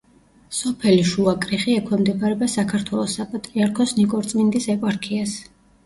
სოფელი 0.59 1.03
შუა 1.09 1.33
კრიხი 1.43 1.75
ექვემდებარება 1.83 2.51
საქართველოს 2.55 3.17
საპატრიარქოს 3.21 3.97
ნიკორწმინდის 4.03 4.71
ეპარქიას. 4.79 5.43